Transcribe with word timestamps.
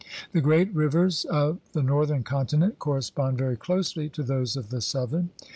The 0.31 0.41
great 0.41 0.73
rivers 0.73 1.25
of 1.25 1.59
the 1.73 1.83
northern 1.83 2.23
continent 2.23 2.79
correspond 2.79 3.37
very 3.37 3.55
closely 3.55 4.09
to 4.09 4.23
those 4.23 4.57
of 4.57 4.71
the 4.71 4.81
southern. 4.81 5.29